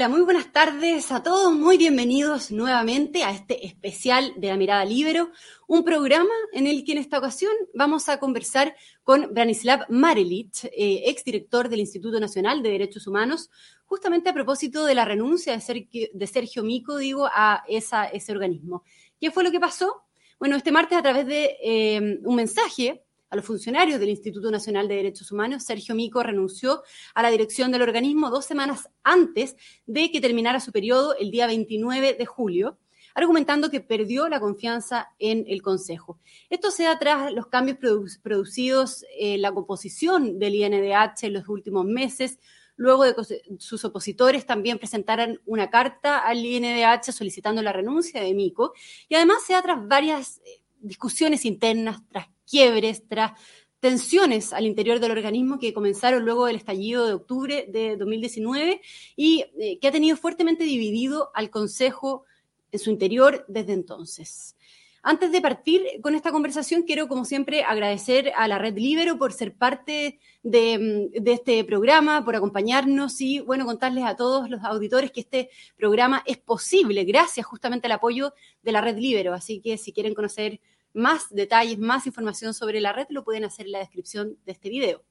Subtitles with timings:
[0.00, 4.82] Hola, muy buenas tardes a todos, muy bienvenidos nuevamente a este especial de la mirada
[4.86, 5.30] libero,
[5.68, 11.02] un programa en el que en esta ocasión vamos a conversar con Branislav Marelich, eh,
[11.04, 13.50] exdirector del Instituto Nacional de Derechos Humanos,
[13.84, 18.84] justamente a propósito de la renuncia de Sergio, Mico, digo, a esa, ese organismo.
[19.20, 20.04] ¿Qué fue lo que pasó?
[20.38, 24.88] Bueno, este martes a través de eh, un mensaje a los funcionarios del Instituto Nacional
[24.88, 26.82] de Derechos Humanos, Sergio Mico renunció
[27.14, 31.46] a la dirección del organismo dos semanas antes de que terminara su periodo el día
[31.46, 32.78] 29 de julio,
[33.14, 36.18] argumentando que perdió la confianza en el Consejo.
[36.48, 37.78] Esto se da tras los cambios
[38.22, 42.38] producidos en la composición del INDH en los últimos meses,
[42.76, 48.34] luego de que sus opositores también presentaran una carta al INDH solicitando la renuncia de
[48.34, 48.72] Mico,
[49.08, 53.32] y además se da tras varias eh, discusiones internas, tras quiebres, tras
[53.80, 58.80] tensiones al interior del organismo que comenzaron luego del estallido de octubre de 2019
[59.16, 62.24] y eh, que ha tenido fuertemente dividido al Consejo
[62.70, 64.56] en su interior desde entonces.
[65.02, 69.32] Antes de partir con esta conversación, quiero, como siempre, agradecer a la Red Libero por
[69.32, 75.10] ser parte de, de, este programa, por acompañarnos y, bueno, contarles a todos los auditores
[75.10, 79.32] que este programa es posible gracias justamente al apoyo de la Red Libero.
[79.32, 80.60] Así que si quieren conocer
[80.92, 84.68] más detalles, más información sobre la red, lo pueden hacer en la descripción de este
[84.68, 85.04] video.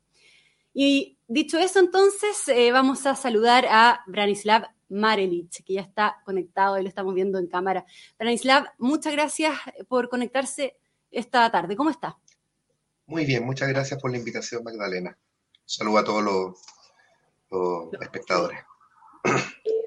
[0.73, 6.77] Y dicho eso, entonces, eh, vamos a saludar a Branislav Marelich, que ya está conectado
[6.77, 7.85] y lo estamos viendo en cámara.
[8.17, 9.57] Branislav, muchas gracias
[9.88, 10.77] por conectarse
[11.11, 11.75] esta tarde.
[11.75, 12.17] ¿Cómo está?
[13.05, 15.17] Muy bien, muchas gracias por la invitación, Magdalena.
[15.66, 16.61] Saludo a todos los,
[17.91, 18.59] los espectadores.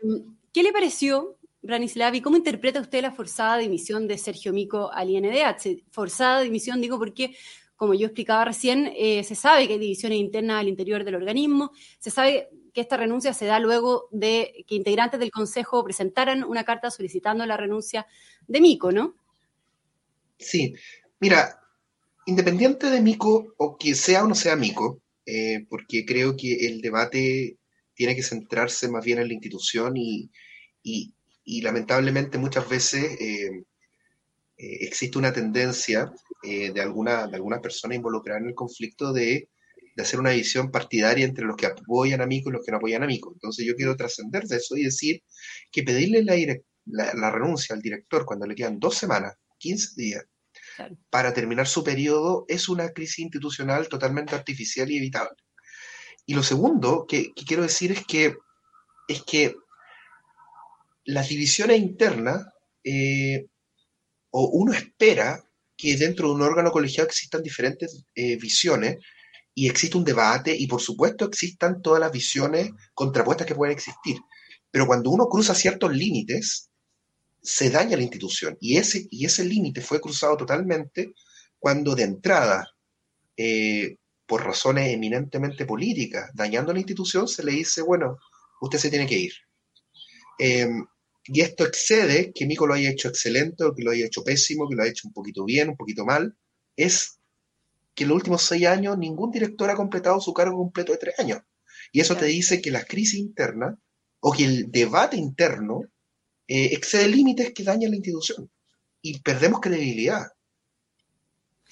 [0.03, 4.93] Em, ¿Qué le pareció Branislav, ¿y cómo interpreta usted la forzada dimisión de Sergio Mico
[4.93, 5.85] al INDH?
[5.91, 7.37] Forzada dimisión, digo, porque,
[7.77, 11.71] como yo explicaba recién, eh, se sabe que hay divisiones internas al interior del organismo,
[12.01, 16.64] se sabe que esta renuncia se da luego de que integrantes del Consejo presentaran una
[16.64, 18.07] carta solicitando la renuncia
[18.47, 19.15] de Mico, ¿no?
[20.39, 20.75] Sí,
[21.20, 21.61] mira,
[22.27, 26.81] independiente de Mico, o que sea o no sea Mico, eh, porque creo que el
[26.81, 27.59] debate
[27.95, 30.31] tiene que centrarse más bien en la institución y,
[30.83, 33.64] y lamentablemente muchas veces eh,
[34.57, 39.48] eh, existe una tendencia eh, de, alguna, de algunas personas involucradas en el conflicto de,
[39.97, 42.79] de, hacer una división partidaria entre los que apoyan a Mico y los que no
[42.79, 43.33] apoyan a Mico.
[43.33, 45.23] Entonces yo quiero trascender de eso y decir
[45.70, 46.36] que pedirle la,
[47.14, 50.24] la, renuncia al director cuando le quedan dos semanas, 15 días,
[51.11, 55.36] para terminar su periodo es una crisis institucional totalmente artificial y evitable.
[56.24, 58.36] Y lo segundo que, que quiero decir es que,
[59.09, 59.57] es que
[61.05, 62.45] las divisiones internas,
[62.85, 63.46] eh,
[64.30, 65.42] o uno espera
[65.77, 68.98] que dentro de un órgano colegiado existan diferentes eh, visiones
[69.55, 74.17] y existe un debate y por supuesto existan todas las visiones contrapuestas que pueden existir.
[74.70, 76.70] Pero cuando uno cruza ciertos límites,
[77.42, 81.12] se daña la institución y ese, y ese límite fue cruzado totalmente
[81.58, 82.68] cuando de entrada,
[83.36, 83.96] eh,
[84.27, 88.18] por razones eminentemente políticas, dañando la institución, se le dice, bueno,
[88.61, 89.33] usted se tiene que ir.
[90.39, 94.69] Y esto excede que Mico lo haya hecho excelente o que lo haya hecho pésimo,
[94.69, 96.37] que lo haya hecho un poquito bien, un poquito mal.
[96.77, 97.20] Es
[97.95, 101.19] que en los últimos seis años ningún director ha completado su cargo completo de tres
[101.19, 101.41] años.
[101.92, 103.79] Y eso te dice que la crisis interna
[104.21, 105.83] o que el debate interno
[106.48, 108.51] eh, excede límites que dañan la institución.
[109.01, 110.27] Y perdemos credibilidad.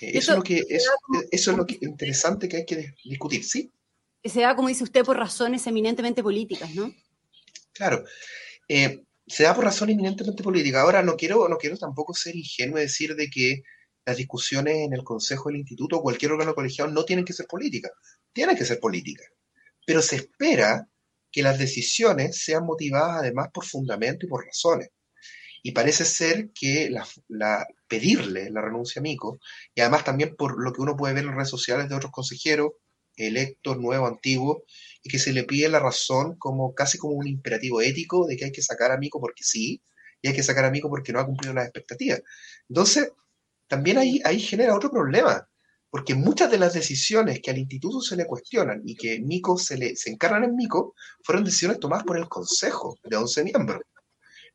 [0.00, 0.88] Eh, eso, es lo que es,
[1.31, 3.72] eso es lo que interesante que hay que discutir, ¿sí?
[4.22, 6.94] Se da, como dice usted, por razones eminentemente políticas, ¿no?
[7.72, 8.04] Claro.
[8.72, 10.82] Eh, se da por razón eminentemente política.
[10.82, 13.62] Ahora, no quiero, no quiero tampoco ser ingenuo y decir de que
[14.06, 17.47] las discusiones en el Consejo del Instituto o cualquier órgano colegiado no tienen que ser
[17.48, 17.91] políticas.
[18.32, 19.26] Tienen que ser políticas.
[19.84, 20.88] Pero se espera
[21.32, 24.91] que las decisiones sean motivadas además por fundamento y por razones.
[25.64, 26.94] Y parece ser que
[27.88, 29.41] pedirle la renuncia a Mico,
[29.75, 32.70] y además también por lo que uno puede ver en redes sociales de otros consejeros,
[33.17, 34.58] electos, nuevos, antiguos,
[35.02, 38.47] y que se le pide la razón como casi como un imperativo ético de que
[38.47, 39.82] hay que sacar a Mico porque sí,
[40.23, 42.23] y hay que sacar a Mico porque no ha cumplido las expectativas.
[42.69, 43.12] Entonces,
[43.67, 45.49] también ahí, ahí genera otro problema,
[45.91, 49.79] porque muchas de las decisiones que al instituto se le cuestionan y que Mico se
[49.79, 50.94] le se encargan en Mico
[51.25, 53.82] fueron decisiones tomadas por el consejo de 11 miembros.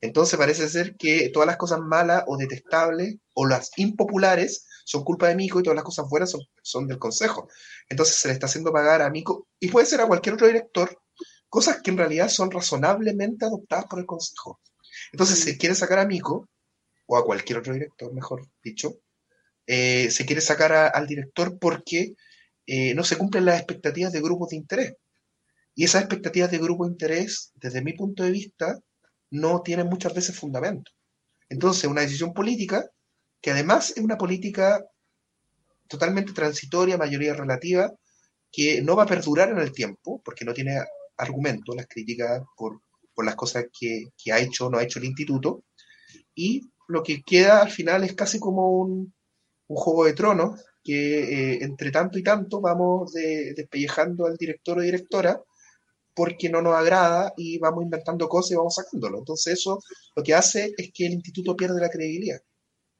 [0.01, 5.27] Entonces parece ser que todas las cosas malas o detestables o las impopulares son culpa
[5.27, 7.49] de Mico y todas las cosas buenas son, son del consejo.
[7.89, 11.01] Entonces se le está haciendo pagar a Mico y puede ser a cualquier otro director
[11.49, 14.61] cosas que en realidad son razonablemente adoptadas por el consejo.
[15.11, 16.49] Entonces se quiere sacar a Mico
[17.07, 18.99] o a cualquier otro director, mejor dicho,
[19.67, 22.15] eh, se quiere sacar al director porque
[22.67, 24.93] eh, no se cumplen las expectativas de grupos de interés.
[25.75, 28.79] Y esas expectativas de grupo de interés, desde mi punto de vista,
[29.31, 30.91] no tienen muchas veces fundamento.
[31.49, 32.89] Entonces, una decisión política,
[33.45, 34.83] que además es una política
[35.87, 37.93] totalmente transitoria, mayoría relativa,
[38.51, 40.79] que no va a perdurar en el tiempo, porque no tiene
[41.15, 42.81] argumento las críticas por,
[43.23, 45.63] las cosas que, ha hecho o no ha hecho el instituto,
[46.33, 49.13] y lo que queda al final es casi como un,
[49.67, 55.39] juego de tronos, que eh, entre tanto y tanto vamos despellejando al director o directora
[56.15, 59.19] porque no nos agrada y vamos inventando cosas y vamos sacándolo.
[59.19, 59.79] Entonces eso
[60.15, 62.41] lo que hace es que el instituto pierde la credibilidad.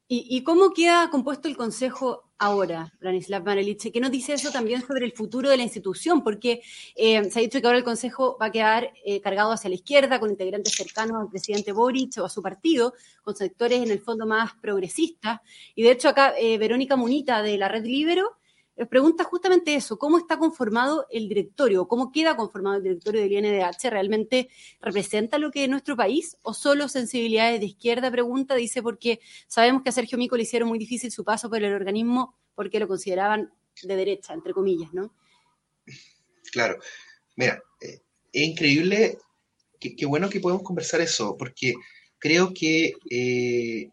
[0.08, 3.90] ¿Y, cómo queda compuesto el Consejo ahora, Branislav Marelich?
[3.92, 6.22] ¿Qué nos dice eso también sobre el futuro de la institución?
[6.22, 6.62] Porque
[6.94, 9.74] eh, se ha dicho que ahora el Consejo va a quedar eh, cargado hacia la
[9.74, 12.94] izquierda, con integrantes cercanos al presidente Boric o a su partido,
[13.24, 15.40] con sectores en el fondo más progresistas.
[15.74, 18.36] Y de hecho acá eh, Verónica Munita de la Red Libero
[18.84, 21.88] pregunta justamente eso, ¿cómo está conformado el directorio?
[21.88, 23.88] ¿Cómo queda conformado el directorio del INDH?
[23.90, 24.50] ¿Realmente
[24.82, 28.10] representa lo que es nuestro país o solo sensibilidades de izquierda?
[28.10, 31.62] Pregunta, dice, porque sabemos que a Sergio Mico le hicieron muy difícil su paso por
[31.62, 33.50] el organismo porque lo consideraban
[33.82, 35.14] de derecha, entre comillas, ¿no?
[36.52, 36.78] Claro,
[37.36, 38.00] mira, eh,
[38.32, 39.18] es increíble,
[39.80, 41.74] qué bueno que podemos conversar eso, porque
[42.18, 43.90] creo que, eh,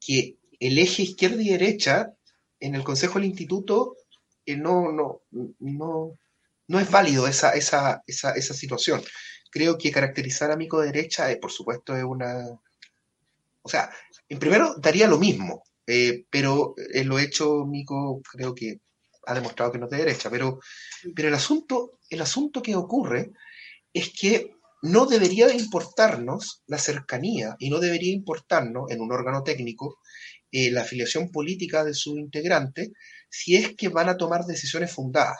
[0.00, 2.14] que el eje izquierda y derecha
[2.62, 3.96] en el Consejo del Instituto
[4.46, 6.18] eh, no, no, no,
[6.68, 9.02] no es válido esa, esa, esa, esa situación.
[9.50, 12.46] Creo que caracterizar a Mico derecha, eh, por supuesto, es una...
[13.62, 13.90] O sea,
[14.28, 16.74] en primero daría lo mismo, eh, pero
[17.04, 18.80] lo hecho Mico creo que
[19.26, 20.60] ha demostrado que no es de derecha, pero,
[21.14, 23.32] pero el, asunto, el asunto que ocurre
[23.92, 29.98] es que no debería importarnos la cercanía y no debería importarnos en un órgano técnico
[30.52, 32.92] eh, la afiliación política de su integrante
[33.30, 35.38] si es que van a tomar decisiones fundadas,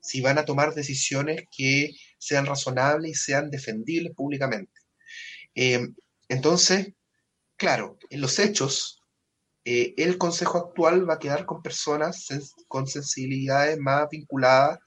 [0.00, 4.72] si van a tomar decisiones que sean razonables y sean defendibles públicamente.
[5.54, 5.86] Eh,
[6.28, 6.88] entonces,
[7.56, 9.00] claro, en los hechos,
[9.64, 12.26] eh, el Consejo actual va a quedar con personas
[12.66, 14.80] con sensibilidades más vinculadas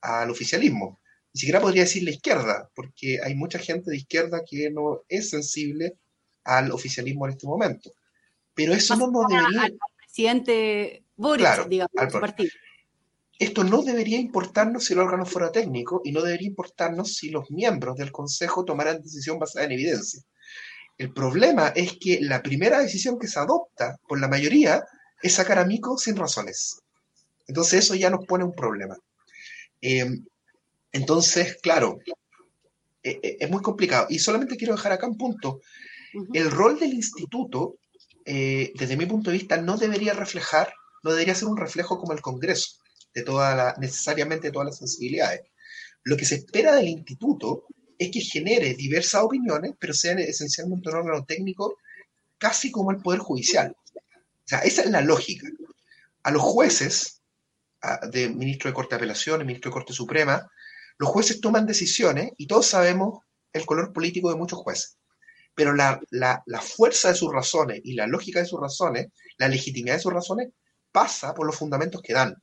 [0.00, 1.00] al oficialismo.
[1.34, 5.30] Ni siquiera podría decir la izquierda, porque hay mucha gente de izquierda que no es
[5.30, 5.98] sensible
[6.44, 7.92] al oficialismo en este momento.
[8.54, 9.62] Pero eso no nos debería...
[9.62, 12.50] Al presidente Boris, digamos, su partido.
[13.38, 17.50] Esto no debería importarnos si el órgano fuera técnico y no debería importarnos si los
[17.50, 20.22] miembros del Consejo tomaran decisión basada en evidencia.
[20.98, 24.84] El problema es que la primera decisión que se adopta por la mayoría
[25.20, 26.80] es sacar a Mico sin razones.
[27.48, 28.96] Entonces eso ya nos pone un problema.
[29.80, 30.24] Em,
[30.92, 31.98] entonces, claro,
[33.02, 34.06] e, e, es muy complicado.
[34.10, 35.60] Y solamente quiero dejar acá un punto.
[36.32, 37.76] El rol del instituto
[38.24, 40.72] eh, desde mi punto de vista, no debería reflejar,
[41.02, 42.78] no debería ser un reflejo como el Congreso,
[43.14, 45.42] de toda la, necesariamente de todas las sensibilidades.
[46.04, 47.64] Lo que se espera del instituto
[47.98, 51.76] es que genere diversas opiniones, pero sean esencialmente un órgano técnico,
[52.38, 53.76] casi como el Poder Judicial.
[53.94, 55.48] O sea, esa es la lógica.
[56.24, 57.20] A los jueces,
[58.10, 60.48] de ministro de Corte de Apelaciones, ministro de Corte Suprema,
[60.98, 63.20] los jueces toman decisiones y todos sabemos
[63.52, 64.96] el color político de muchos jueces
[65.54, 66.00] pero la,
[66.60, 69.08] fuerza de sus razones y la lógica de sus razones,
[69.38, 70.48] la legitimidad de sus razones,
[70.90, 72.34] pasa por los fundamentos que dan,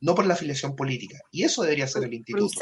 [0.00, 1.18] no por la afiliación política.
[1.30, 2.60] Y eso debería ser el instituto.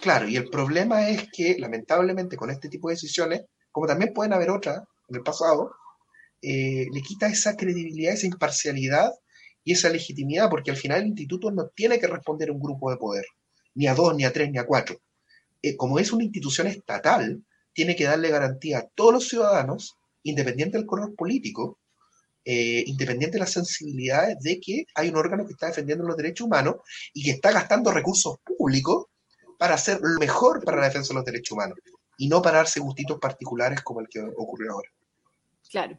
[0.00, 4.32] claro, y el problema es que, lamentablemente, con este tipo de decisiones, como también pueden
[4.32, 5.74] haber otras en el pasado,
[6.42, 9.10] eh, le quita esa credibilidad, esa imparcialidad
[9.64, 12.90] y esa legitimidad, porque al final el instituto no tiene que responder a un grupo
[12.90, 13.24] de poder,
[13.74, 15.00] ni a dos, ni a tres, ni a cuatro.
[15.62, 17.42] Eh, como es una institución estatal,
[17.76, 21.78] tiene que darle garantía a todos los ciudadanos, independiente del color político,
[22.42, 26.46] eh, independiente de las sensibilidades, de que hay un órgano que está defendiendo los derechos
[26.46, 26.76] humanos
[27.12, 29.04] y que está gastando recursos públicos
[29.58, 31.78] para hacer lo mejor para la defensa de los derechos humanos
[32.16, 34.88] y no para darse gustitos particulares como el que ocurrió ahora.
[35.70, 35.98] Claro.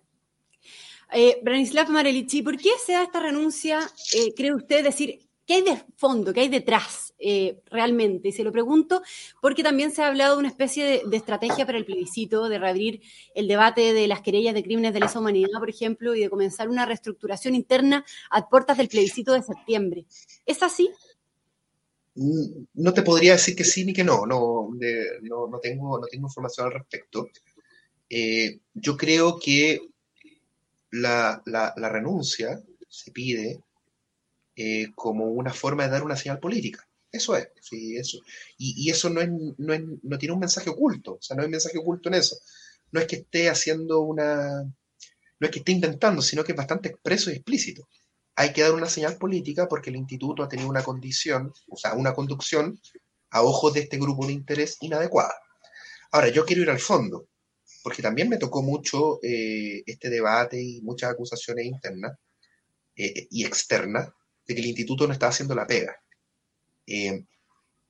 [1.13, 3.79] Eh, Branislav Marelichi, ¿por qué se da esta renuncia,
[4.13, 6.33] eh, cree usted, decir, ¿Qué hay de fondo?
[6.33, 8.29] ¿Qué hay detrás eh, realmente?
[8.29, 9.01] Y se lo pregunto
[9.41, 13.01] porque también se ha hablado de una especie de, estrategia para el plebiscito, de reabrir
[13.35, 16.69] el debate de las querellas de crímenes de lesa humanidad, por ejemplo, y de comenzar
[16.69, 20.05] una reestructuración interna a puertas del plebiscito de septiembre.
[20.45, 20.89] ¿Es así?
[22.15, 26.27] Mm, no te podría decir que sí ni que no, no, no, tengo, no tengo
[26.27, 27.29] información al respecto.
[28.09, 29.81] Eh, yo creo que
[30.91, 33.59] la renuncia se pide
[34.59, 36.86] eh, como una forma de dar una señal política.
[37.11, 38.19] Eso es, sí, eso.
[38.57, 42.09] Y, eso no, es, no, tiene un mensaje oculto, o sea, no hay mensaje oculto
[42.09, 42.37] en eso.
[42.91, 46.89] No es que esté haciendo una, no es que esté inventando, sino que es bastante
[46.89, 47.87] expreso y explícito.
[48.35, 51.93] Hay que dar una señal política porque el instituto ha tenido una condición, o sea,
[51.93, 52.79] una conducción
[53.31, 55.33] a ojos de este grupo de interés inadecuada.
[56.11, 57.27] Ahora, yo quiero ir al fondo,
[57.83, 62.17] porque también me tocó mucho eh, este debate y muchas acusaciones internas
[62.95, 64.09] eh, y externas
[64.45, 65.95] de que el instituto no estaba haciendo la pega.
[66.87, 67.25] Eh,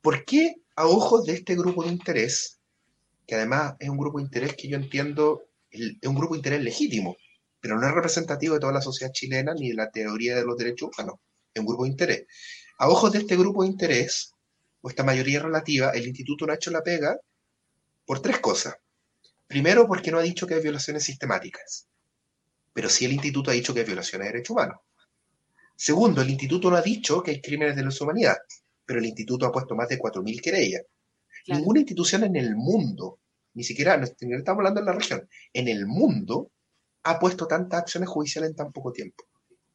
[0.02, 2.60] ¿Por qué a ojos de este grupo de interés,
[3.26, 6.62] que además es un grupo de interés que yo entiendo, es un grupo de interés
[6.62, 7.18] legítimo,
[7.60, 10.58] pero no es representativo de toda la sociedad chilena ni de la teoría de los
[10.58, 11.20] derechos humanos,
[11.54, 12.26] es un grupo de interés.
[12.78, 14.34] A ojos de este grupo de interés,
[14.82, 17.18] o esta mayoría relativa, el instituto no ha hecho la pega
[18.06, 18.76] por tres cosas.
[19.48, 21.88] Primero, porque no ha dicho que hay violaciones sistemáticas,
[22.72, 24.80] pero sí el instituto ha dicho que hay violaciones de derechos humanos.
[25.76, 28.38] Segundo, el instituto no ha dicho que hay crímenes de lesa humanidad,
[28.88, 30.84] pero el instituto ha puesto más de 4.000 querellas.
[31.48, 33.20] Ninguna institución en el mundo,
[33.54, 36.52] ni siquiera, no estamos hablando en la región, en el mundo
[37.04, 39.26] ha puesto tantas acciones judiciales en tan poco tiempo.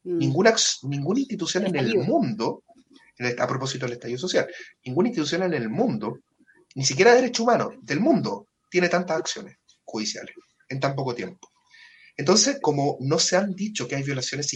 [0.03, 0.17] Mm.
[0.17, 2.63] Ninguna, ninguna institución en el mundo,
[3.37, 4.47] a propósito del estallido social,
[4.83, 6.19] ninguna institución en el mundo,
[6.75, 10.35] ni siquiera de derechos humanos, del mundo, tiene tantas acciones judiciales
[10.69, 11.49] en tan poco tiempo.
[12.17, 14.47] Entonces, como no se han dicho que hay violaciones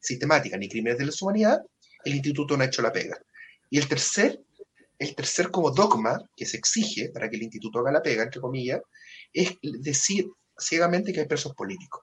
[0.00, 1.60] sistemáticas ni crímenes de la humanidad,
[2.04, 3.18] el instituto no ha hecho la pega.
[3.70, 4.42] Y el tercer,
[4.98, 8.40] el tercer como dogma que se exige para que el instituto haga la pega, entre
[8.40, 8.80] comillas,
[9.32, 10.26] es decir
[10.58, 12.02] ciegamente que hay presos políticos.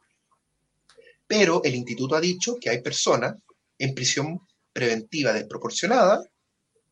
[1.25, 3.36] Pero el instituto ha dicho que hay personas
[3.77, 4.39] en prisión
[4.72, 6.24] preventiva desproporcionada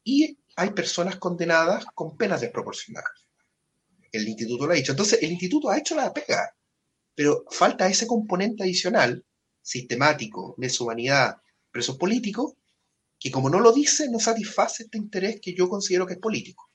[0.04, 3.28] y hay personas condenadas con penas desproporcionadas.
[4.12, 4.92] El instituto lo ha dicho.
[4.92, 6.54] Entonces, el instituto ha hecho la pega,
[7.16, 9.24] pero falta ese componente adicional,
[9.62, 11.38] sistemático, deshumanidad,
[11.72, 12.54] presos políticos,
[13.22, 16.68] que como no lo dice, no satisface este interés que yo considero que es político.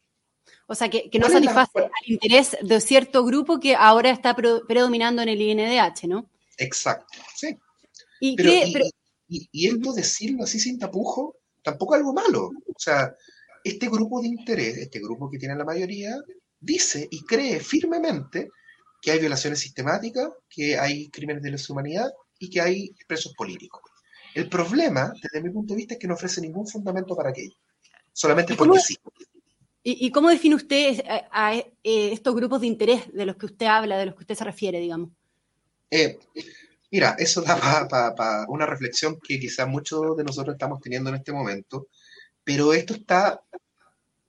[0.69, 1.73] O sea, que, no satisface
[2.05, 6.31] el interés de cierto grupo que ahora está predominando en el INDH, ¿no?
[6.57, 7.57] Exacto, sí.
[8.21, 8.37] Y,
[9.29, 12.47] y, esto decirlo así sin tapujo, tampoco es algo malo.
[12.47, 13.13] O sea,
[13.65, 16.17] este grupo de interés, este grupo que tiene la mayoría,
[16.61, 18.51] dice y cree firmemente
[19.03, 23.83] que hay violaciones sistemáticas, que hay crímenes de lesa humanidad y que hay presos políticos.
[24.37, 27.55] El problema, desde mi punto de vista, es que no ofrece ningún fundamento para aquello.
[28.13, 28.97] Solamente porque sí.
[29.83, 33.97] ¿Y, cómo define usted a, eh, estos grupos de interés de los que usted habla,
[33.97, 35.09] de los que usted se refiere, digamos?
[35.91, 36.19] Eh,
[36.91, 41.33] mira, eso da para una reflexión que quizás muchos de nosotros estamos teniendo en este
[41.33, 41.87] momento,
[42.45, 43.41] pero esto está,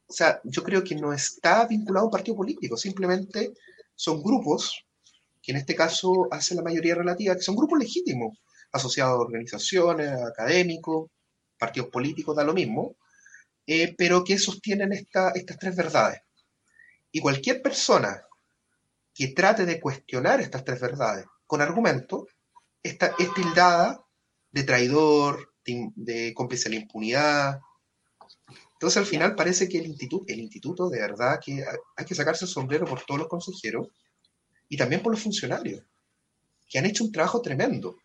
[0.08, 3.52] o sea, yo creo que no está vinculado a un partido político, simplemente
[3.94, 4.86] son grupos,
[5.42, 8.38] que en este caso hace la mayoría relativa, que son grupos legítimos,
[8.72, 11.10] asociados a organizaciones, académicos,
[11.58, 12.96] partidos políticos, da lo mismo,
[13.66, 16.22] eh, pero que sostienen estas tres verdades.
[17.12, 18.24] Y cualquier persona
[19.14, 22.28] que trate de cuestionar estas tres verdades con argumento,
[22.84, 24.06] está, es tildada
[24.52, 27.60] de traidor, de, cómplice de la impunidad.
[28.74, 31.64] Entonces al final parece que el instituto, el instituto de verdad que
[31.96, 33.88] hay que sacarse el sombrero por todos los consejeros
[34.70, 35.84] y también por los funcionarios,
[36.70, 37.98] que han hecho un trabajo tremendo.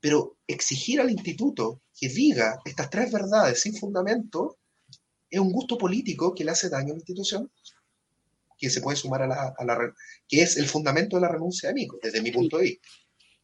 [0.00, 4.58] Pero exigir al instituto que diga estas tres verdades sin fundamento
[5.28, 7.50] es un gusto político que le hace daño a la institución,
[8.58, 9.94] que se puede sumar a la, a
[10.28, 12.88] que es el fundamento de la renuncia de Mico, desde mi punto de vista.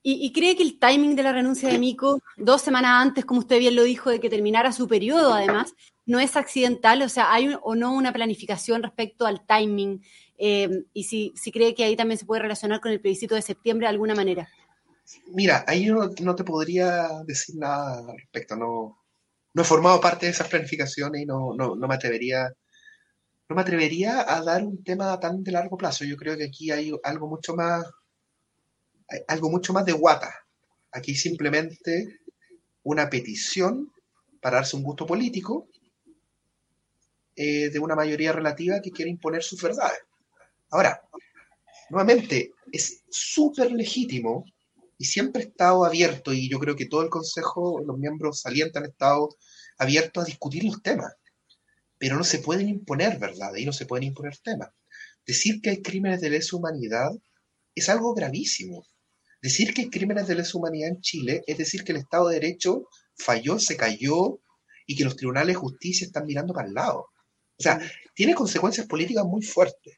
[0.09, 3.59] ¿Y, cree que el timing de la renuncia de Mico, dos semanas antes, como usted
[3.59, 7.03] bien lo dijo, de que terminara su periodo, además, no es accidental?
[7.03, 10.01] O sea, ¿hay o no una planificación respecto al timing?
[10.39, 13.43] Eh, y si, si cree que ahí también se puede relacionar con el plebiscito de
[13.43, 14.49] septiembre de alguna manera.
[15.33, 18.57] Mira, ahí no, te podría decir nada al respecto.
[18.57, 18.99] No,
[19.55, 22.53] no he formado parte de esas planificaciones y no, no, no, me atrevería
[23.49, 26.05] no me atrevería a dar un tema tan de largo plazo.
[26.05, 27.85] Yo creo que aquí hay algo mucho más
[29.29, 30.35] algo mucho más de guata.
[30.93, 32.21] Aquí simplemente
[32.83, 33.93] una petición
[34.41, 35.69] para darse un gusto político
[37.37, 40.01] eh, de una mayoría relativa que quiere imponer sus verdades.
[40.71, 41.01] Ahora,
[41.91, 44.45] nuevamente, es súper legítimo
[44.99, 48.77] y siempre he estado abierto, y yo creo que todo el Consejo, los miembros salientes
[48.77, 49.37] han estado
[49.79, 51.13] abiertos a discutir los temas,
[51.99, 54.71] pero no se pueden imponer verdades y no se pueden imponer temas.
[55.27, 57.11] Decir que hay crímenes de lesa humanidad
[57.75, 58.87] es algo gravísimo.
[59.43, 62.41] Decir que hay crímenes de lesa humanidad en Chile es decir que el Estado de
[62.41, 64.41] Derecho falló, se cayó
[64.87, 67.09] y que los tribunales de justicia están mirando para el lado.
[67.59, 67.81] O sea,
[68.15, 69.97] tiene consecuencias políticas muy fuertes.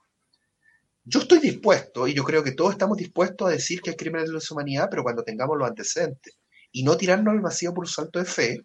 [1.10, 4.28] Yo estoy dispuesto, y yo creo que todos estamos dispuestos a decir que hay crímenes
[4.28, 6.36] de lesa humanidad, pero cuando tengamos los antecedentes.
[6.70, 8.60] Y no tirarnos al vacío por un salto de fe,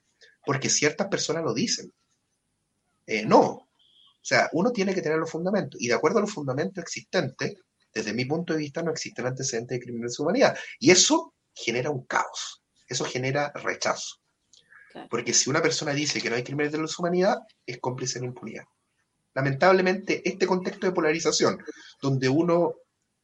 [0.45, 1.93] porque ciertas personas lo dicen.
[3.07, 3.39] Eh, no.
[3.39, 3.69] O
[4.21, 5.79] sea, uno tiene que tener los fundamentos.
[5.81, 7.55] Y de acuerdo a los fundamentos existentes,
[7.93, 10.57] desde mi punto de vista, no existen antecedentes de crímenes de humanidad.
[10.79, 14.17] Y eso genera un caos, eso genera rechazo.
[15.09, 18.25] Porque si una persona dice que no hay crímenes de la humanidad, es cómplice de
[18.25, 18.65] la impunidad.
[19.33, 21.57] Lamentablemente, este contexto de polarización,
[22.01, 22.75] donde uno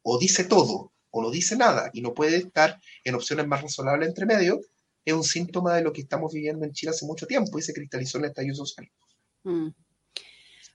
[0.01, 4.09] o dice todo o no dice nada y no puede estar en opciones más razonables
[4.09, 4.59] entre medio,
[5.05, 7.73] es un síntoma de lo que estamos viviendo en Chile hace mucho tiempo y se
[7.73, 8.87] cristalizó en el estallido social.
[9.43, 9.69] Mm.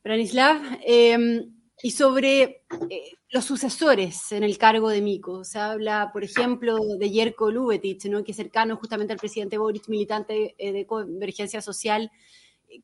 [0.03, 2.43] Branislav, em, y sobre
[2.91, 5.45] eh, los sucesores en el cargo de Mico.
[5.45, 8.23] Se habla, por ejemplo, de Jerko Lubetich, ¿no?
[8.23, 12.11] que es cercano justamente al presidente Boric, militante eh, de Convergencia Social.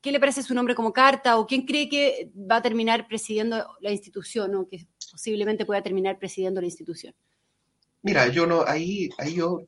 [0.00, 3.76] ¿Qué le parece su nombre como carta o quién cree que va a terminar presidiendo
[3.80, 7.14] la institución o que posiblemente pueda terminar presidiendo la institución?
[8.02, 9.62] Mira, yo no, ahí, ahí yo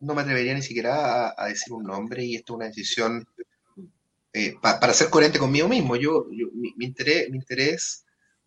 [0.00, 3.26] no me atrevería ni siquiera a, decir un nombre y esto es una decisión
[4.32, 5.96] eh, para ser coherente conmigo mismo.
[5.96, 8.04] Yo, mi, interés, mi interés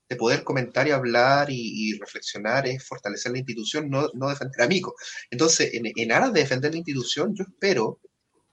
[0.09, 4.67] de poder comentar y hablar y, reflexionar es fortalecer la institución, no, no defender a
[4.67, 4.95] Mico.
[5.31, 7.99] Entonces, en, en, aras de defender la institución, yo espero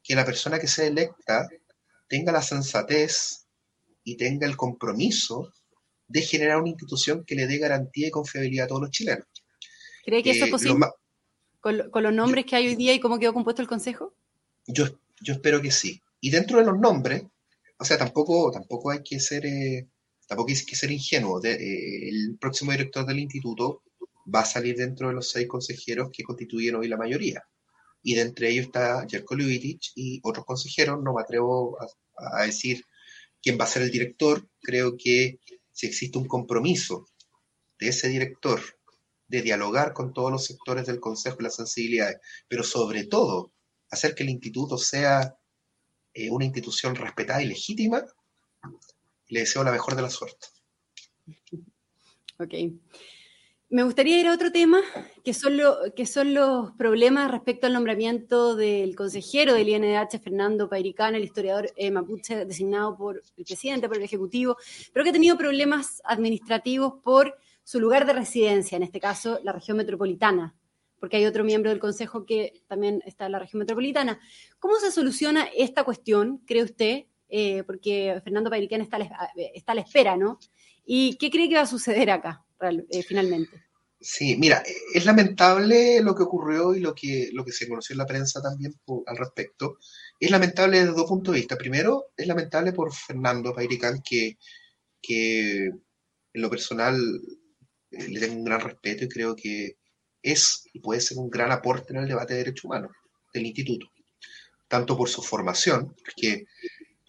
[0.03, 1.49] que la persona que sea electa
[2.11, 3.47] tenga la sensatez
[4.03, 5.53] y tenga el compromiso
[6.09, 9.27] de generar una institución que le dé garantía y confiabilidad a todos los chilenos.
[10.05, 10.87] ¿Cree que eso es eh, posible?
[11.61, 14.13] ¿Con, con, los nombres que hay hoy día y cómo quedó compuesto el Consejo?
[14.67, 14.87] Yo,
[15.21, 16.03] yo espero que sí.
[16.21, 17.23] Y dentro de los nombres,
[17.79, 19.47] o sea, tampoco, tampoco hay que ser...
[19.47, 19.89] Eh,
[20.27, 21.41] tampoco hay que ser ingenuo.
[21.45, 23.85] Eh, el próximo director del instituto
[24.33, 27.45] va a salir dentro de los seis consejeros que constituyen hoy la mayoría.
[28.03, 31.79] Y de entre ellos está Jerko Ljubicic y otros consejeros, no me atrevo
[32.17, 32.85] a, decir
[33.43, 34.49] quién va a ser el director.
[34.63, 35.39] Creo que
[35.73, 37.07] si existe un compromiso
[37.79, 38.61] de ese director
[39.29, 43.53] de dialogar con todos los sectores del Consejo y las sensibilidades, pero sobre todo
[43.91, 45.37] hacer que el instituto sea
[46.13, 48.05] eh, una institución respetada y legítima,
[49.29, 50.49] le deseo la mejor de la suerte.
[52.39, 52.55] Ok.
[53.73, 54.81] Me gustaría ir a otro tema,
[55.23, 55.57] que son,
[56.05, 61.93] son los problemas respecto al nombramiento del consejero del INDH, Fernando Pairicán, el historiador eh,
[61.93, 64.57] mapuche designado por el presidente, por el Ejecutivo,
[64.93, 69.53] pero que ha tenido problemas administrativos por su lugar de residencia, en este caso la
[69.53, 70.53] región metropolitana,
[70.99, 74.19] porque hay otro miembro del Consejo que también está en la región metropolitana.
[74.59, 78.99] ¿Cómo se soluciona esta cuestión, cree usted, eh, porque Fernando Pairicán está,
[79.55, 80.41] está, a la espera, ¿no?
[80.85, 83.65] ¿Y qué cree que va a suceder acá, eh, finalmente?
[84.01, 84.63] Sí, mira,
[84.95, 88.41] es lamentable lo que ocurrió y lo que, lo que se conoció en la prensa
[88.41, 88.75] también
[89.07, 89.77] al respecto.
[90.19, 91.57] Es lamentable desde dos puntos de vista.
[91.57, 94.39] Primero, es lamentable por Fernando Pairicán, que,
[95.03, 95.83] que en
[96.43, 96.97] lo personal
[97.91, 99.77] eh, le tengo un gran respeto y creo que
[100.23, 102.93] es y puede ser un gran aporte en el debate de derechos humanos
[103.35, 103.87] del instituto,
[104.69, 106.47] tanto por su formación, porque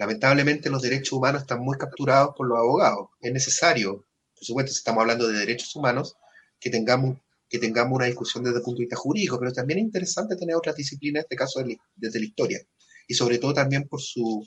[0.01, 3.09] Lamentablemente los derechos humanos están muy capturados por los abogados.
[3.21, 4.07] Es necesario,
[4.41, 6.17] por supuesto, si estamos hablando de derechos humanos,
[6.59, 9.85] que tengamos, que tengamos una discusión desde el punto de vista jurídico, pero también es
[9.85, 11.63] interesante tener otras disciplinas, en este caso
[11.95, 12.59] desde la historia,
[13.07, 14.43] y sobre todo también por su,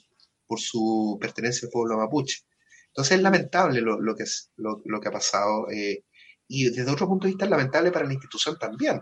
[0.48, 2.38] por su pertenencia al pueblo mapuche.
[2.88, 6.02] Entonces es lamentable lo, lo que, es, lo, lo, que ha pasado, eh,
[6.48, 9.00] y desde otro punto de vista es lamentable para la institución también,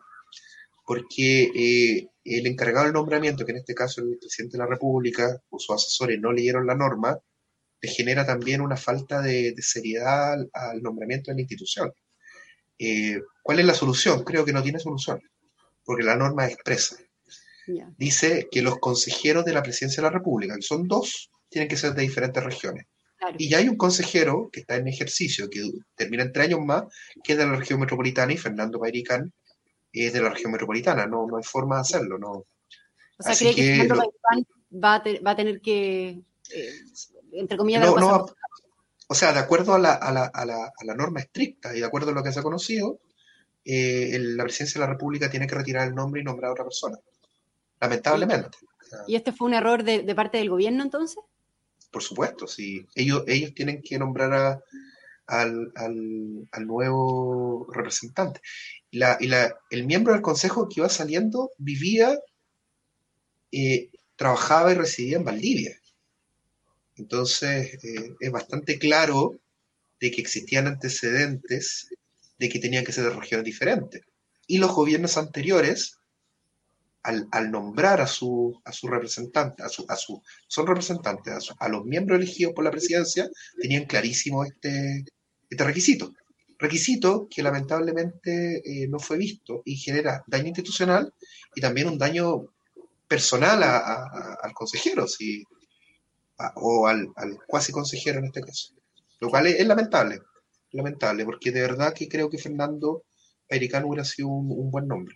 [0.85, 5.41] porque eh, el encargado del nombramiento, que en este caso el presidente de la República,
[5.49, 7.19] o sus asesores no leyeron la norma,
[7.83, 11.93] le genera también una falta de, seriedad al, nombramiento de la institución.
[12.79, 14.23] Eh, ¿Cuál es la solución?
[14.23, 15.21] Creo que no tiene solución,
[15.85, 16.97] porque la norma expresa.
[17.97, 21.77] Dice que los consejeros de la presidencia de la República, que son dos, tienen que
[21.77, 22.87] ser de diferentes regiones.
[23.39, 25.63] Y ya hay un consejero que está en ejercicio, que
[25.95, 26.85] termina en tres años más,
[27.23, 29.33] que es de la región metropolitana, y Fernando Pairicán
[29.93, 32.19] es de la región metropolitana, no, no hay forma de hacerlo.
[32.19, 32.31] No.
[32.31, 32.47] O
[33.21, 36.23] sea, ¿cree que, va, a va, a tener que,
[36.55, 36.73] eh,
[37.33, 38.27] entre comillas, no,
[39.09, 41.81] o sea, de acuerdo a la, a, la, a, la, a la, norma estricta y
[41.81, 43.01] de acuerdo a lo que se ha conocido,
[43.65, 46.65] eh, la presidencia de la República tiene que retirar el nombre y nombrar a otra
[46.65, 46.99] persona.
[47.81, 48.59] Lamentablemente.
[49.07, 51.19] ¿Y este fue un error de, de parte del gobierno entonces?
[51.91, 52.87] Por supuesto, sí.
[52.95, 54.63] Ellos, ellos tienen que nombrar a,
[55.27, 58.41] al, al, nuevo representante.
[58.91, 62.19] La, y la, el miembro del consejo que iba saliendo vivía,
[63.51, 65.77] eh, trabajaba y residía en Valdivia.
[66.97, 69.39] Entonces, eh, es bastante claro
[70.01, 71.89] de que existían antecedentes
[72.39, 74.03] de que tenían que ser de regiones diferentes.
[74.47, 75.99] Y los gobiernos anteriores,
[77.03, 81.69] al, nombrar a su, a su representante, a su, a su, son representantes, a, a,
[81.69, 83.29] los miembros elegidos por la presidencia,
[83.61, 85.05] tenían clarísimo este,
[85.49, 86.13] este requisito.
[86.59, 91.13] Requisito que lamentablemente eh, no fue visto y genera daño institucional
[91.55, 92.45] y también un daño
[93.09, 95.45] personal al consejero si,
[96.57, 97.09] o al,
[97.47, 98.75] cuasi consejero en este caso.
[99.21, 100.21] Lo cual es, lamentable,
[100.71, 103.05] lamentable, porque de verdad que creo que Fernando
[103.47, 105.15] Pericano hubiera sido un, buen nombre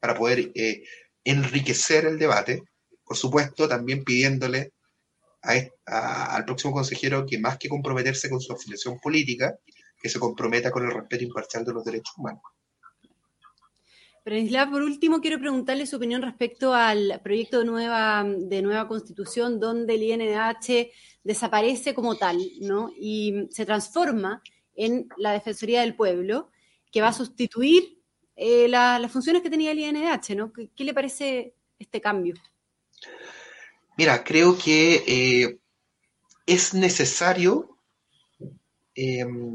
[0.00, 0.82] para poder eh,
[1.24, 2.62] enriquecer el debate,
[3.04, 4.72] por supuesto también pidiéndole
[5.42, 9.54] al próximo consejero que más que comprometerse con su afiliación política,
[10.00, 12.42] que se comprometa con el respeto imparcial de los derechos humanos.
[14.24, 19.60] Branislav, por último, quiero preguntarle su opinión respecto al proyecto de nueva, de nueva constitución
[19.60, 20.90] donde el INDH
[21.22, 22.90] desaparece como tal, ¿no?
[22.98, 24.42] Y se transforma
[24.74, 26.50] en la Defensoría del Pueblo,
[26.90, 27.98] que va a sustituir
[28.34, 30.52] eh, las funciones que tenía el INDH, ¿no?
[30.54, 32.34] ¿Qué, le parece este cambio?
[33.98, 35.58] Mira, creo que eh,
[36.46, 37.78] es necesario
[38.94, 39.54] em,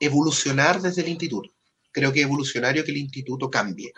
[0.00, 1.53] evolucionar desde el instituto
[1.94, 3.92] creo que es evolucionario que el instituto cambie.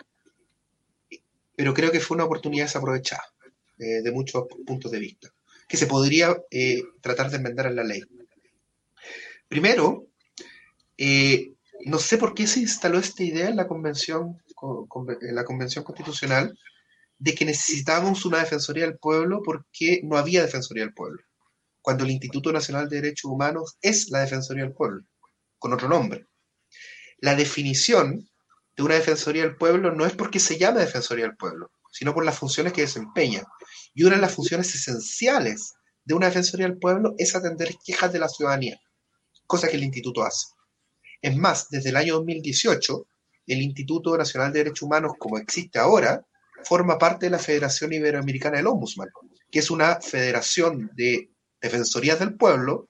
[1.55, 3.23] Pero creo que fue una oportunidad desaprovechada
[3.79, 5.33] eh, de muchos puntos de vista,
[5.67, 8.03] que se podría eh, tratar de enmendar en la ley.
[9.47, 10.05] Primero,
[10.95, 11.53] eh,
[11.85, 14.37] no sé por qué se instaló esta idea en la convención,
[15.21, 16.57] en la convención constitucional
[17.17, 21.23] de que necesitábamos una defensoría del pueblo porque no había defensoría del pueblo,
[21.81, 25.03] cuando el Instituto Nacional de Derechos Humanos es la defensoría del pueblo,
[25.57, 26.27] con otro nombre
[27.19, 28.29] la definición
[28.75, 32.23] de una Defensoría del Pueblo no es porque se llame Defensoría del Pueblo, sino por
[32.23, 33.43] las funciones que desempeña.
[33.93, 38.19] Y una de las funciones esenciales de una Defensoría del Pueblo es atender quejas de
[38.19, 38.79] la ciudadanía,
[39.47, 40.47] cosa que el instituto hace.
[41.21, 43.07] Es más, desde el año 2018,
[43.47, 46.25] el Instituto Nacional de Derechos Humanos, como existe ahora,
[46.63, 49.09] forma parte de la Federación Iberoamericana del Ombudsman,
[49.49, 52.89] que es una federación de defensorías del pueblo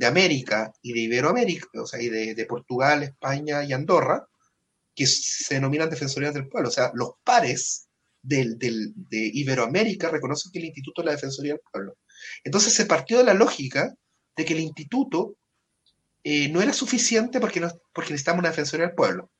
[0.00, 4.26] de América y de Iberoamérica, o sea, y de, Portugal, España y Andorra,
[4.94, 6.70] que se denominan defensorías del pueblo.
[6.70, 7.86] O sea, los pares
[8.22, 11.98] del, de Iberoamérica reconocen que el instituto es la defensoría del pueblo.
[12.42, 13.94] Entonces se partió de la lógica
[14.34, 15.36] de que el instituto
[16.24, 19.30] eh, no era suficiente porque, no, porque necesitamos una defensoría del pueblo.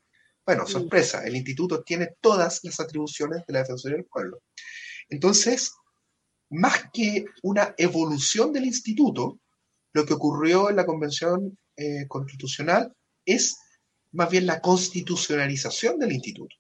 [0.45, 4.43] Bueno, sorpresa, el instituto tiene todas las atribuciones de la defensoría del pueblo.
[5.09, 5.73] Entonces,
[6.51, 9.41] más que una evolución del instituto,
[9.93, 13.59] lo que ocurrió en la Convención eh, Constitucional es
[14.13, 16.57] más bien la constitucionalización del instituto.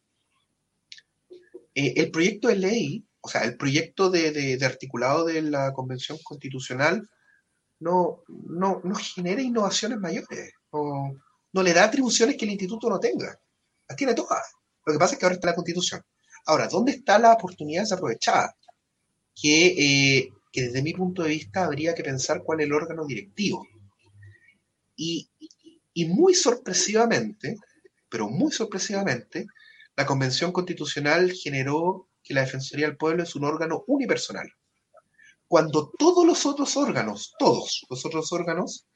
[1.74, 7.08] Eh, el proyecto de ley, o sea, el proyecto de, articulado de la Convención Constitucional
[7.80, 8.82] no, no,
[9.14, 11.14] genera innovaciones mayores, no,
[11.52, 13.38] no, le da atribuciones que el instituto no tenga.
[13.88, 14.42] Las tiene todas.
[14.84, 16.02] Lo que pasa es que ahora está la Constitución.
[16.46, 18.54] Ahora, ¿dónde está la oportunidad desaprovechada?
[19.34, 23.06] Que eh, que desde mi punto de vista habría que pensar cuál es el órgano
[23.06, 23.66] directivo.
[24.96, 25.30] Y,
[26.08, 27.56] muy sorpresivamente,
[28.08, 29.46] pero muy sorpresivamente,
[29.96, 34.50] la Convención Constitucional generó que la Defensoría del Pueblo es un órgano unipersonal.
[35.46, 38.86] Cuando todos los otros órganos, todos los otros órganos,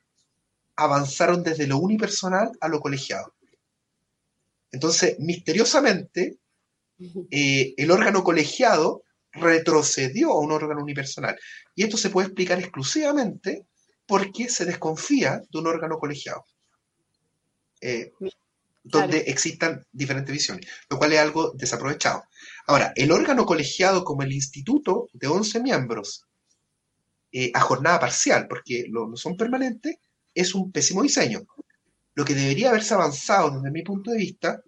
[0.77, 3.35] avanzaron desde lo unipersonal a lo colegiado.
[4.73, 6.39] Entonces, misteriosamente,
[7.31, 9.04] eh, el órgano colegiado
[9.35, 11.39] retrocedió a un órgano unipersonal.
[11.75, 13.67] Y esto se puede explicar exclusivamente
[14.07, 16.45] porque se desconfía de un órgano colegiado,
[17.81, 18.13] eh,
[18.83, 22.25] donde existan diferentes visiones, lo cual es algo desaprovechado.
[22.67, 26.27] Ahora, el órgano colegiado como el instituto de 11 miembros
[27.33, 29.97] eh, a jornada parcial, porque no son permanentes,
[30.35, 31.47] es un pésimo diseño.
[32.15, 34.63] Lo que debería haberse avanzado desde mi punto de vista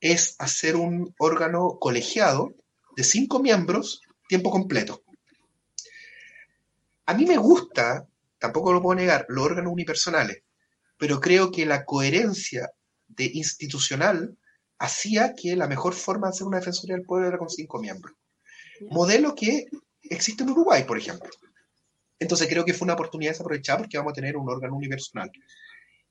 [0.00, 2.54] es hacer un órgano colegiado
[2.96, 5.02] de cinco miembros, tiempo completo.
[7.06, 8.06] A mí me gusta,
[8.38, 10.42] tampoco lo puedo negar, los órganos unipersonales,
[10.96, 12.70] pero creo que la coherencia
[13.08, 14.36] de institucional
[14.78, 18.14] hacía que la mejor forma de hacer una defensoría del pueblo era con cinco miembros.
[18.90, 19.66] Modelo que
[20.02, 21.30] existe en Uruguay, por ejemplo.
[22.18, 25.30] Entonces creo que fue una oportunidad desaprovechada porque vamos a tener un órgano unipersonal.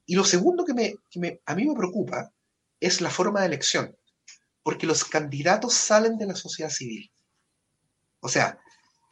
[0.05, 2.31] Y lo segundo que, me, que me, a mí me preocupa
[2.79, 3.95] es la forma de elección
[4.63, 7.11] porque los candidatos salen de la sociedad civil.
[8.21, 8.57] O sea,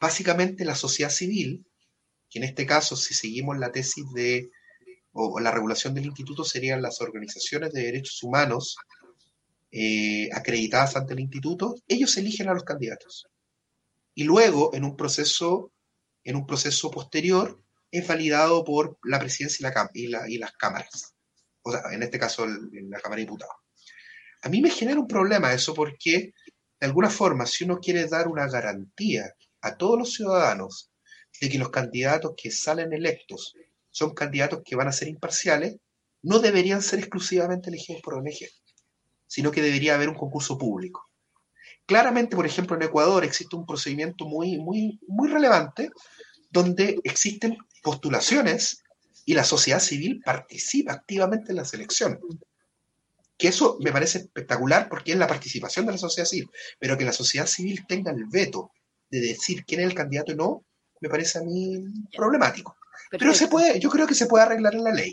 [0.00, 1.64] básicamente la sociedad civil,
[2.30, 4.50] que en este caso, si seguimos la tesis de,
[5.12, 8.76] o, la regulación del instituto, serían las organizaciones de derechos humanos
[9.70, 13.26] eh, acreditadas ante el instituto, ellos eligen a los candidatos.
[14.14, 15.72] Y luego, en un proceso,
[16.24, 21.14] en un proceso posterior, es validado por la presidencia y, la, y, las cámaras.
[21.62, 23.61] O sea, en este caso, la Cámara de Diputados.
[24.42, 26.34] A mí me genera un problema eso porque,
[26.80, 30.90] de alguna forma, si uno quiere dar una garantía a todos los ciudadanos
[31.40, 33.54] de que los candidatos que salen electos
[33.90, 35.76] son candidatos que van a ser imparciales,
[36.22, 38.48] no deberían ser exclusivamente elegidos por ONG,
[39.28, 41.08] sino que debería haber un concurso público.
[41.86, 45.90] Claramente, por ejemplo, en Ecuador existe un procedimiento muy, muy, muy relevante
[46.50, 48.82] donde existen postulaciones
[49.24, 52.18] y la sociedad civil participa activamente en la selección
[53.42, 57.04] que eso me parece espectacular porque es la participación de la sociedad civil, pero que
[57.04, 58.70] la sociedad civil tenga el veto
[59.10, 60.62] de decir quién es el candidato y no,
[61.00, 61.84] me parece a mí
[62.16, 62.76] problemático.
[63.10, 65.12] Pero se puede, yo creo que se puede arreglar en la ley.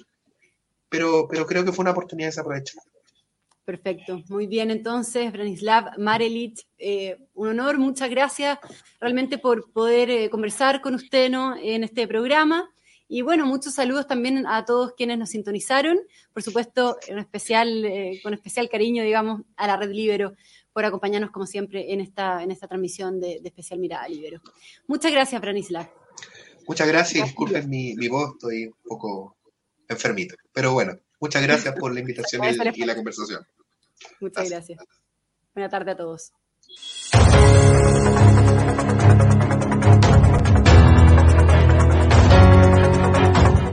[0.90, 2.84] Pero, pero creo que fue una oportunidad desaprovechada.
[3.66, 4.70] Perfecto, muy bien.
[4.70, 8.60] Entonces, Branislav Marelich, eh, un honor, muchas gracias
[9.00, 11.56] realmente por poder eh, conversar con usted ¿no?
[11.58, 12.70] en este programa.
[13.12, 15.98] Y bueno, muchos saludos también a todos quienes nos sintonizaron.
[16.32, 20.36] Por supuesto, en especial, eh, con especial cariño, digamos, a la Red Libero
[20.72, 24.40] por acompañarnos como siempre en esta, en esta transmisión de, especial Mirada Libero.
[24.86, 25.90] Muchas gracias, Branislav.
[26.68, 29.38] Muchas gracias, disculpen mi, mi, voz, estoy un poco
[29.88, 30.36] enfermito.
[30.54, 33.44] Pero bueno, muchas gracias por la invitación y, la conversación.
[34.22, 34.80] Muchas gracias.
[35.56, 36.32] Buenas tardes a todos.